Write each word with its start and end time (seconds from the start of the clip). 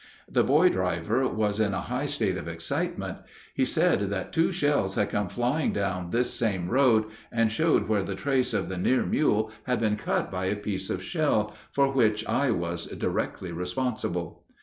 The 0.27 0.43
boy 0.43 0.69
driver 0.69 1.27
was 1.27 1.59
in 1.59 1.75
a 1.75 1.81
high 1.81 2.07
state 2.07 2.35
of 2.35 2.47
excitement. 2.47 3.19
He 3.53 3.65
said 3.65 4.09
that 4.09 4.33
two 4.33 4.51
shells 4.51 4.95
had 4.95 5.11
come 5.11 5.29
flying 5.29 5.73
down 5.73 6.09
this 6.09 6.33
same 6.33 6.69
road, 6.69 7.05
and 7.31 7.51
showed 7.51 7.87
where 7.87 8.01
the 8.01 8.15
trace 8.15 8.51
of 8.55 8.67
the 8.67 8.79
near 8.79 9.05
mule 9.05 9.51
had 9.65 9.79
been 9.79 9.97
cut 9.97 10.31
by 10.31 10.45
a 10.45 10.55
piece 10.55 10.89
of 10.89 11.03
shell, 11.03 11.53
for 11.71 11.91
which 11.91 12.25
I 12.25 12.49
was 12.49 12.87
directly 12.87 13.51
responsible. 13.51 14.43